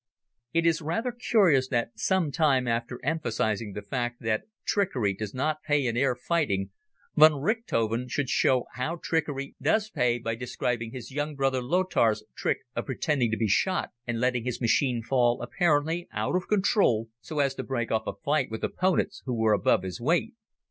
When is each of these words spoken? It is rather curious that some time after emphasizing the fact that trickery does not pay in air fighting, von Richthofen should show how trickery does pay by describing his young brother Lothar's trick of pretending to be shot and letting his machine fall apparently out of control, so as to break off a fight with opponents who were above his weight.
It 0.51 0.65
is 0.65 0.81
rather 0.81 1.11
curious 1.11 1.67
that 1.67 1.91
some 1.95 2.31
time 2.31 2.67
after 2.67 2.99
emphasizing 3.03 3.73
the 3.73 3.83
fact 3.83 4.19
that 4.23 4.45
trickery 4.65 5.13
does 5.13 5.31
not 5.31 5.61
pay 5.61 5.85
in 5.85 5.95
air 5.95 6.15
fighting, 6.15 6.71
von 7.15 7.33
Richthofen 7.33 8.09
should 8.09 8.27
show 8.27 8.65
how 8.73 8.95
trickery 8.95 9.53
does 9.61 9.91
pay 9.91 10.17
by 10.17 10.33
describing 10.33 10.89
his 10.91 11.11
young 11.11 11.35
brother 11.35 11.61
Lothar's 11.61 12.23
trick 12.35 12.61
of 12.75 12.87
pretending 12.87 13.29
to 13.29 13.37
be 13.37 13.47
shot 13.47 13.91
and 14.07 14.19
letting 14.19 14.43
his 14.43 14.59
machine 14.59 15.03
fall 15.03 15.39
apparently 15.39 16.07
out 16.11 16.35
of 16.35 16.47
control, 16.47 17.09
so 17.19 17.37
as 17.37 17.53
to 17.53 17.61
break 17.63 17.91
off 17.91 18.07
a 18.07 18.15
fight 18.25 18.49
with 18.49 18.63
opponents 18.63 19.21
who 19.27 19.35
were 19.35 19.53
above 19.53 19.83
his 19.83 20.01
weight. 20.01 20.33